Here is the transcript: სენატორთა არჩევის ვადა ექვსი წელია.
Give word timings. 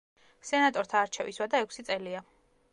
სენატორთა 0.51 1.03
არჩევის 1.05 1.41
ვადა 1.43 1.63
ექვსი 1.67 1.89
წელია. 1.93 2.27